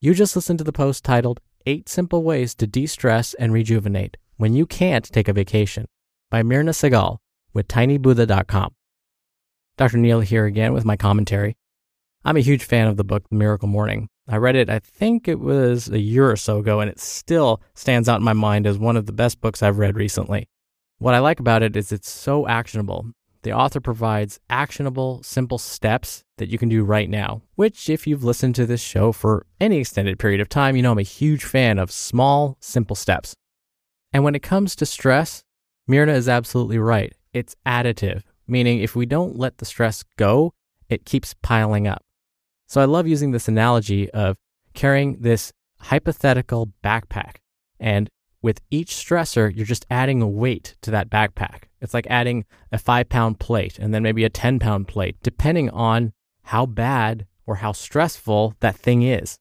You 0.00 0.14
just 0.14 0.36
listened 0.36 0.58
to 0.58 0.64
the 0.64 0.72
post 0.72 1.04
titled 1.04 1.40
Eight 1.66 1.88
Simple 1.88 2.22
Ways 2.22 2.54
to 2.56 2.66
De 2.66 2.86
Stress 2.86 3.34
and 3.34 3.52
Rejuvenate 3.52 4.16
When 4.38 4.52
You 4.52 4.66
Can't 4.66 5.10
Take 5.10 5.28
a 5.28 5.32
Vacation 5.32 5.86
by 6.30 6.42
Mirna 6.42 6.74
Segal 6.74 7.18
with 7.54 7.68
tinybuddha.com. 7.68 8.74
Dr. 9.78 9.96
Neal 9.96 10.20
here 10.20 10.44
again 10.44 10.74
with 10.74 10.84
my 10.84 10.94
commentary. 10.94 11.56
I'm 12.22 12.36
a 12.36 12.40
huge 12.40 12.62
fan 12.62 12.86
of 12.86 12.98
the 12.98 13.04
book 13.04 13.24
Miracle 13.30 13.66
Morning. 13.66 14.10
I 14.28 14.36
read 14.36 14.54
it, 14.54 14.68
I 14.68 14.78
think 14.78 15.26
it 15.26 15.40
was 15.40 15.88
a 15.88 16.00
year 16.00 16.30
or 16.30 16.36
so 16.36 16.58
ago, 16.58 16.80
and 16.80 16.90
it 16.90 17.00
still 17.00 17.62
stands 17.74 18.10
out 18.10 18.18
in 18.18 18.24
my 18.24 18.34
mind 18.34 18.66
as 18.66 18.76
one 18.76 18.98
of 18.98 19.06
the 19.06 19.12
best 19.12 19.40
books 19.40 19.62
I've 19.62 19.78
read 19.78 19.96
recently. 19.96 20.50
What 20.98 21.14
I 21.14 21.20
like 21.20 21.40
about 21.40 21.62
it 21.62 21.74
is 21.74 21.90
it's 21.90 22.10
so 22.10 22.46
actionable. 22.46 23.06
The 23.40 23.52
author 23.52 23.80
provides 23.80 24.38
actionable, 24.50 25.22
simple 25.22 25.56
steps 25.56 26.24
that 26.36 26.50
you 26.50 26.58
can 26.58 26.68
do 26.68 26.84
right 26.84 27.08
now, 27.08 27.40
which, 27.54 27.88
if 27.88 28.06
you've 28.06 28.24
listened 28.24 28.54
to 28.56 28.66
this 28.66 28.82
show 28.82 29.12
for 29.12 29.46
any 29.58 29.78
extended 29.78 30.18
period 30.18 30.42
of 30.42 30.50
time, 30.50 30.76
you 30.76 30.82
know 30.82 30.92
I'm 30.92 30.98
a 30.98 31.02
huge 31.02 31.44
fan 31.44 31.78
of 31.78 31.90
small, 31.90 32.58
simple 32.60 32.96
steps. 32.96 33.34
And 34.12 34.24
when 34.24 34.34
it 34.34 34.42
comes 34.42 34.76
to 34.76 34.86
stress, 34.86 35.44
Mirna 35.88 36.14
is 36.14 36.28
absolutely 36.28 36.78
right. 36.78 37.12
It's 37.32 37.56
additive, 37.66 38.22
meaning 38.46 38.80
if 38.80 38.96
we 38.96 39.06
don't 39.06 39.36
let 39.36 39.58
the 39.58 39.64
stress 39.64 40.04
go, 40.16 40.52
it 40.88 41.04
keeps 41.04 41.34
piling 41.42 41.86
up. 41.86 42.02
So 42.66 42.80
I 42.80 42.84
love 42.84 43.06
using 43.06 43.30
this 43.30 43.48
analogy 43.48 44.10
of 44.10 44.36
carrying 44.74 45.18
this 45.20 45.52
hypothetical 45.78 46.72
backpack. 46.82 47.36
And 47.78 48.08
with 48.42 48.60
each 48.70 48.90
stressor, 48.90 49.54
you're 49.54 49.66
just 49.66 49.86
adding 49.90 50.22
a 50.22 50.28
weight 50.28 50.76
to 50.82 50.90
that 50.90 51.10
backpack. 51.10 51.64
It's 51.80 51.94
like 51.94 52.06
adding 52.08 52.44
a 52.72 52.78
five 52.78 53.08
pound 53.08 53.38
plate 53.38 53.78
and 53.78 53.92
then 53.92 54.02
maybe 54.02 54.24
a 54.24 54.30
10 54.30 54.58
pound 54.58 54.88
plate, 54.88 55.16
depending 55.22 55.70
on 55.70 56.12
how 56.44 56.66
bad 56.66 57.26
or 57.46 57.56
how 57.56 57.72
stressful 57.72 58.54
that 58.60 58.76
thing 58.76 59.02
is. 59.02 59.38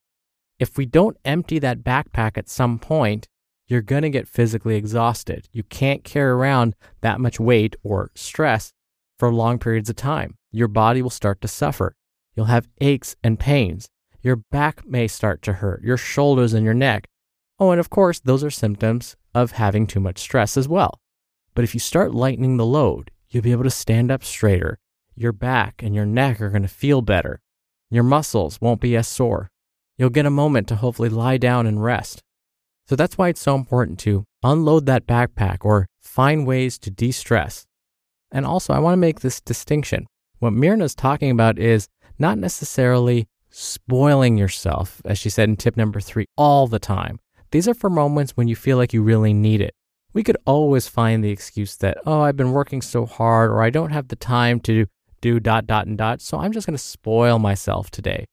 If 0.59 0.77
we 0.77 0.85
don't 0.85 1.17
empty 1.25 1.59
that 1.59 1.83
backpack 1.83 2.37
at 2.37 2.49
some 2.49 2.79
point, 2.79 3.27
you're 3.67 3.81
going 3.81 4.03
to 4.03 4.09
get 4.09 4.27
physically 4.27 4.75
exhausted. 4.75 5.47
You 5.51 5.63
can't 5.63 6.03
carry 6.03 6.31
around 6.31 6.75
that 7.01 7.19
much 7.19 7.39
weight 7.39 7.75
or 7.83 8.11
stress 8.15 8.71
for 9.17 9.33
long 9.33 9.59
periods 9.59 9.89
of 9.89 9.95
time. 9.95 10.35
Your 10.51 10.67
body 10.67 11.01
will 11.01 11.09
start 11.09 11.41
to 11.41 11.47
suffer. 11.47 11.95
You'll 12.35 12.45
have 12.45 12.67
aches 12.79 13.15
and 13.23 13.39
pains. 13.39 13.87
Your 14.21 14.37
back 14.37 14.85
may 14.85 15.07
start 15.07 15.41
to 15.43 15.53
hurt, 15.53 15.83
your 15.83 15.97
shoulders 15.97 16.53
and 16.53 16.65
your 16.65 16.73
neck. 16.73 17.07
Oh, 17.59 17.71
and 17.71 17.79
of 17.79 17.89
course, 17.89 18.19
those 18.19 18.43
are 18.43 18.51
symptoms 18.51 19.15
of 19.33 19.51
having 19.51 19.87
too 19.87 19.99
much 19.99 20.19
stress 20.19 20.57
as 20.57 20.67
well. 20.67 20.99
But 21.53 21.63
if 21.63 21.73
you 21.73 21.79
start 21.79 22.13
lightening 22.13 22.57
the 22.57 22.65
load, 22.65 23.11
you'll 23.29 23.43
be 23.43 23.51
able 23.51 23.63
to 23.63 23.69
stand 23.69 24.11
up 24.11 24.23
straighter. 24.23 24.77
Your 25.15 25.31
back 25.31 25.81
and 25.81 25.95
your 25.95 26.05
neck 26.05 26.41
are 26.41 26.49
going 26.49 26.63
to 26.63 26.67
feel 26.67 27.01
better. 27.01 27.39
Your 27.89 28.03
muscles 28.03 28.59
won't 28.59 28.81
be 28.81 28.95
as 28.97 29.07
sore. 29.07 29.49
You'll 29.97 30.09
get 30.09 30.25
a 30.25 30.31
moment 30.31 30.67
to 30.67 30.75
hopefully 30.75 31.09
lie 31.09 31.37
down 31.37 31.65
and 31.65 31.81
rest. 31.81 32.21
So 32.87 32.95
that's 32.95 33.17
why 33.17 33.29
it's 33.29 33.41
so 33.41 33.55
important 33.55 33.99
to 33.99 34.25
unload 34.43 34.85
that 34.85 35.07
backpack 35.07 35.57
or 35.61 35.87
find 36.01 36.45
ways 36.45 36.77
to 36.79 36.91
de 36.91 37.11
stress. 37.11 37.65
And 38.31 38.45
also, 38.45 38.73
I 38.73 38.79
want 38.79 38.93
to 38.93 38.97
make 38.97 39.21
this 39.21 39.41
distinction. 39.41 40.05
What 40.39 40.53
Mirna 40.53 40.83
is 40.83 40.93
talking 40.93 41.31
about 41.31 41.57
is 41.57 41.87
not 42.19 42.37
necessarily 42.37 43.27
spoiling 43.49 44.37
yourself, 44.37 45.01
as 45.05 45.17
she 45.17 45.29
said 45.29 45.49
in 45.49 45.55
tip 45.55 45.77
number 45.77 45.99
three, 45.99 46.25
all 46.37 46.67
the 46.67 46.79
time. 46.79 47.19
These 47.51 47.67
are 47.67 47.73
for 47.73 47.89
moments 47.89 48.33
when 48.35 48.47
you 48.47 48.55
feel 48.55 48.77
like 48.77 48.93
you 48.93 49.01
really 49.01 49.33
need 49.33 49.61
it. 49.61 49.73
We 50.13 50.23
could 50.23 50.37
always 50.45 50.87
find 50.87 51.23
the 51.23 51.29
excuse 51.29 51.75
that, 51.77 51.97
oh, 52.05 52.21
I've 52.21 52.37
been 52.37 52.51
working 52.51 52.81
so 52.81 53.05
hard, 53.05 53.49
or 53.51 53.63
I 53.63 53.69
don't 53.69 53.91
have 53.91 54.09
the 54.09 54.15
time 54.15 54.59
to 54.61 54.85
do 55.21 55.39
dot, 55.39 55.65
dot, 55.65 55.87
and 55.87 55.97
dot, 55.97 56.21
so 56.21 56.37
I'm 56.37 56.51
just 56.51 56.67
going 56.67 56.77
to 56.77 56.83
spoil 56.83 57.39
myself 57.39 57.89
today. 57.89 58.25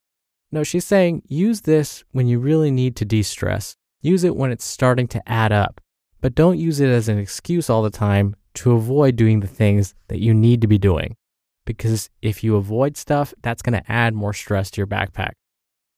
No, 0.51 0.63
she's 0.63 0.85
saying 0.85 1.23
use 1.27 1.63
this 1.63 2.05
when 2.13 2.27
you 2.27 2.39
really 2.39 2.71
need 2.71 2.97
to 2.97 3.05
de 3.05 3.23
stress. 3.23 3.77
Use 4.03 4.25
it 4.25 4.37
when 4.37 4.53
it's 4.53 4.65
starting 4.65 5.09
to 5.09 5.29
add 5.29 5.53
up, 5.53 5.81
but 6.21 6.35
don't 6.35 6.59
use 6.59 6.81
it 6.81 6.91
as 6.91 7.09
an 7.09 7.19
excuse 7.19 7.71
all 7.71 7.83
the 7.83 7.91
time 7.91 8.37
to 8.55 8.73
avoid 8.73 9.17
doing 9.17 9.41
the 9.41 9.47
things 9.47 9.95
that 10.09 10.21
you 10.21 10.35
need 10.35 10.61
to 10.61 10.67
be 10.67 10.79
doing 10.79 11.17
because 11.65 12.11
if 12.21 12.43
you 12.43 12.57
avoid 12.57 12.97
stuff, 12.97 13.33
that's 13.43 13.63
going 13.63 13.81
to 13.81 13.93
add 13.93 14.15
more 14.15 14.33
stress 14.33 14.71
to 14.73 14.81
your 14.81 14.87
backpack. 14.87 15.33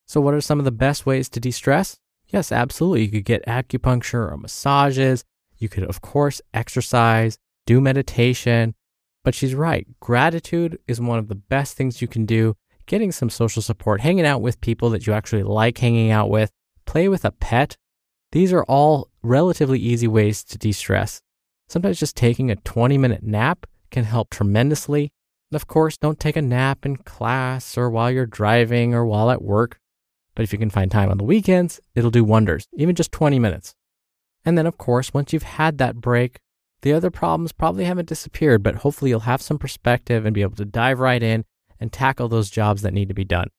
So, 0.07 0.21
what 0.21 0.35
are 0.35 0.41
some 0.41 0.59
of 0.59 0.65
the 0.65 0.71
best 0.71 1.07
ways 1.07 1.29
to 1.31 1.41
de 1.41 1.51
stress? 1.51 1.99
Yes, 2.29 2.53
absolutely. 2.53 3.05
You 3.05 3.11
could 3.11 3.25
get 3.25 3.47
acupuncture 3.47 4.31
or 4.31 4.37
massages. 4.37 5.25
You 5.57 5.69
could, 5.69 5.85
of 5.85 6.01
course, 6.01 6.41
exercise, 6.53 7.39
do 7.67 7.81
meditation. 7.81 8.75
But 9.23 9.35
she's 9.35 9.55
right. 9.55 9.87
Gratitude 10.01 10.79
is 10.87 11.01
one 11.01 11.19
of 11.19 11.29
the 11.29 11.35
best 11.35 11.77
things 11.77 12.03
you 12.03 12.09
can 12.09 12.27
do. 12.27 12.57
Getting 12.87 13.13
some 13.13 13.31
social 13.31 13.63
support, 13.63 14.03
hanging 14.03 14.27
out 14.27 14.43
with 14.43 14.61
people 14.61 14.91
that 14.91 15.07
you 15.07 15.15
actually 15.15 15.43
like 15.43 15.79
hanging 15.79 16.11
out 16.11 16.29
with, 16.29 16.51
play 16.85 17.09
with 17.09 17.25
a 17.25 17.31
pet. 17.31 17.79
These 18.35 18.53
are 18.53 18.65
all 18.65 19.11
relatively 19.23 19.79
easy 19.79 20.09
ways 20.09 20.43
to 20.43 20.59
de 20.59 20.73
stress. 20.73 21.23
Sometimes 21.69 22.01
just 22.01 22.17
taking 22.17 22.51
a 22.51 22.57
20 22.57 22.99
minute 22.99 23.23
nap 23.23 23.65
can 23.93 24.03
help 24.03 24.29
tremendously. 24.29 25.13
Of 25.53 25.69
course, 25.69 25.97
don't 25.97 26.19
take 26.19 26.35
a 26.35 26.43
nap 26.43 26.85
in 26.85 26.97
class 26.97 27.79
or 27.79 27.89
while 27.89 28.11
you're 28.11 28.27
driving 28.27 28.93
or 28.93 29.07
while 29.07 29.31
at 29.31 29.41
work. 29.41 29.79
But 30.35 30.43
if 30.43 30.53
you 30.53 30.59
can 30.59 30.69
find 30.69 30.91
time 30.91 31.11
on 31.11 31.19
the 31.19 31.23
weekends, 31.23 31.79
it'll 31.95 32.11
do 32.11 32.25
wonders, 32.25 32.67
even 32.73 32.97
just 32.97 33.13
20 33.13 33.39
minutes. 33.39 33.77
And 34.45 34.59
then, 34.59 34.67
of 34.67 34.79
course, 34.79 35.15
once 35.15 35.33
you've 35.33 35.45
had 35.45 35.79
that 35.79 36.01
break, 36.01 36.41
the 36.83 36.93
other 36.93 37.13
problems 37.13 37.53
probably 37.53 37.85
haven't 37.85 38.09
disappeared, 38.09 38.65
but 38.65 38.75
hopefully 38.75 39.11
you'll 39.13 39.21
have 39.21 39.43
some 39.43 39.59
perspective 39.61 40.27
and 40.27 40.35
be 40.35 40.43
able 40.43 40.57
to 40.57 40.65
dive 40.65 40.99
right 40.99 41.23
in 41.23 41.45
and 41.79 41.93
tackle 41.93 42.29
those 42.29 42.51
jobs 42.51 42.83
that 42.83 42.95
need 42.95 43.07
to 43.07 43.15
be 43.15 43.25
done. 43.25 43.51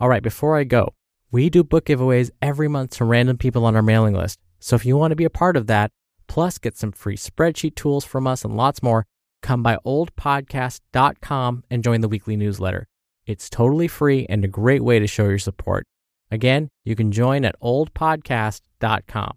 All 0.00 0.08
right, 0.08 0.22
before 0.22 0.58
I 0.58 0.64
go, 0.64 0.94
we 1.30 1.50
do 1.50 1.62
book 1.62 1.86
giveaways 1.86 2.30
every 2.40 2.68
month 2.68 2.92
to 2.96 3.04
random 3.04 3.36
people 3.36 3.66
on 3.66 3.76
our 3.76 3.82
mailing 3.82 4.14
list. 4.14 4.38
So 4.60 4.76
if 4.76 4.86
you 4.86 4.96
want 4.96 5.12
to 5.12 5.16
be 5.16 5.24
a 5.24 5.30
part 5.30 5.56
of 5.56 5.66
that, 5.66 5.90
plus 6.26 6.58
get 6.58 6.76
some 6.76 6.92
free 6.92 7.16
spreadsheet 7.16 7.74
tools 7.74 8.04
from 8.04 8.26
us 8.26 8.44
and 8.44 8.56
lots 8.56 8.82
more, 8.82 9.04
come 9.42 9.62
by 9.62 9.76
oldpodcast.com 9.84 11.64
and 11.70 11.84
join 11.84 12.00
the 12.00 12.08
weekly 12.08 12.36
newsletter. 12.36 12.86
It's 13.26 13.50
totally 13.50 13.88
free 13.88 14.26
and 14.28 14.42
a 14.42 14.48
great 14.48 14.82
way 14.82 14.98
to 14.98 15.06
show 15.06 15.28
your 15.28 15.38
support. 15.38 15.86
Again, 16.30 16.70
you 16.84 16.96
can 16.96 17.12
join 17.12 17.44
at 17.44 17.60
oldpodcast.com. 17.60 19.36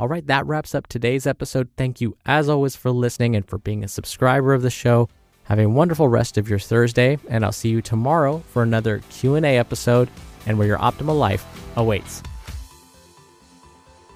All 0.00 0.08
right, 0.08 0.26
that 0.28 0.46
wraps 0.46 0.74
up 0.76 0.86
today's 0.86 1.26
episode. 1.26 1.68
Thank 1.76 2.00
you 2.00 2.16
as 2.24 2.48
always 2.48 2.76
for 2.76 2.92
listening 2.92 3.34
and 3.34 3.44
for 3.44 3.58
being 3.58 3.82
a 3.82 3.88
subscriber 3.88 4.54
of 4.54 4.62
the 4.62 4.70
show. 4.70 5.08
Have 5.44 5.58
a 5.58 5.66
wonderful 5.66 6.06
rest 6.06 6.38
of 6.38 6.48
your 6.48 6.60
Thursday, 6.60 7.18
and 7.28 7.44
I'll 7.44 7.50
see 7.50 7.70
you 7.70 7.82
tomorrow 7.82 8.38
for 8.50 8.62
another 8.62 9.00
Q&A 9.10 9.58
episode 9.58 10.08
and 10.48 10.58
where 10.58 10.66
your 10.66 10.78
optimal 10.78 11.16
life 11.16 11.46
awaits. 11.76 12.22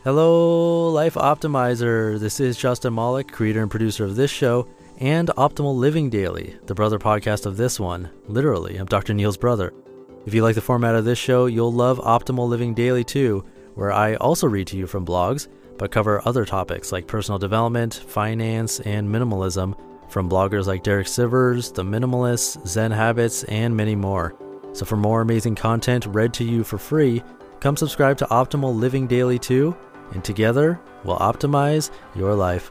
Hello, 0.02 0.88
Life 0.88 1.14
Optimizer. 1.14 2.18
This 2.18 2.40
is 2.40 2.56
Justin 2.56 2.92
Malik, 2.92 3.30
creator 3.30 3.62
and 3.62 3.70
producer 3.70 4.04
of 4.04 4.16
this 4.16 4.32
show 4.32 4.66
and 4.98 5.28
Optimal 5.28 5.76
Living 5.76 6.10
Daily, 6.10 6.56
the 6.66 6.74
brother 6.74 6.98
podcast 6.98 7.46
of 7.46 7.56
this 7.56 7.78
one. 7.78 8.10
Literally, 8.26 8.76
I'm 8.76 8.86
Dr. 8.86 9.14
Neal's 9.14 9.36
brother. 9.36 9.72
If 10.26 10.34
you 10.34 10.42
like 10.42 10.54
the 10.54 10.60
format 10.60 10.94
of 10.94 11.04
this 11.04 11.18
show, 11.18 11.46
you'll 11.46 11.72
love 11.72 11.98
Optimal 12.00 12.48
Living 12.48 12.74
Daily 12.74 13.04
too, 13.04 13.44
where 13.74 13.92
I 13.92 14.14
also 14.16 14.46
read 14.46 14.66
to 14.68 14.76
you 14.76 14.86
from 14.86 15.06
blogs, 15.06 15.48
but 15.78 15.92
cover 15.92 16.26
other 16.26 16.44
topics 16.44 16.92
like 16.92 17.06
personal 17.06 17.38
development, 17.38 17.94
finance, 18.06 18.80
and 18.80 19.08
minimalism 19.08 19.78
from 20.10 20.28
bloggers 20.28 20.66
like 20.66 20.82
Derek 20.82 21.06
Sivers, 21.06 21.72
The 21.74 21.84
Minimalists, 21.84 22.66
Zen 22.66 22.90
Habits, 22.90 23.44
and 23.44 23.76
many 23.76 23.94
more. 23.94 24.36
So 24.72 24.84
for 24.84 24.96
more 24.96 25.20
amazing 25.20 25.54
content 25.54 26.06
read 26.06 26.32
to 26.34 26.44
you 26.44 26.64
for 26.64 26.78
free, 26.78 27.22
come 27.60 27.76
subscribe 27.76 28.18
to 28.18 28.26
Optimal 28.26 28.74
Living 28.74 29.06
Daily 29.06 29.38
too, 29.38 29.76
and 30.12 30.24
together 30.24 30.80
we'll 31.04 31.18
optimize 31.18 31.90
your 32.14 32.34
life. 32.34 32.70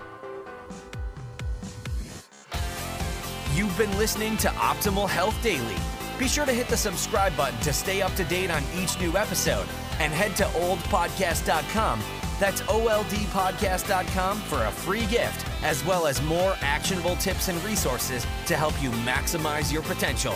You've 3.53 3.77
been 3.77 3.95
listening 3.97 4.37
to 4.37 4.47
Optimal 4.49 5.09
Health 5.09 5.37
Daily. 5.43 5.75
Be 6.17 6.27
sure 6.27 6.45
to 6.45 6.53
hit 6.53 6.67
the 6.67 6.77
subscribe 6.77 7.35
button 7.35 7.59
to 7.61 7.73
stay 7.73 8.01
up 8.01 8.13
to 8.15 8.23
date 8.23 8.49
on 8.51 8.63
each 8.75 8.99
new 8.99 9.17
episode 9.17 9.67
and 9.99 10.13
head 10.13 10.35
to 10.37 10.43
oldpodcast.com. 10.43 12.01
That's 12.39 12.61
oldpodcast.com 12.61 14.37
for 14.41 14.65
a 14.65 14.71
free 14.71 15.05
gift, 15.07 15.47
as 15.63 15.85
well 15.85 16.07
as 16.07 16.21
more 16.23 16.55
actionable 16.61 17.15
tips 17.17 17.49
and 17.49 17.63
resources 17.63 18.25
to 18.47 18.55
help 18.55 18.81
you 18.81 18.89
maximize 18.89 19.71
your 19.71 19.83
potential. 19.83 20.35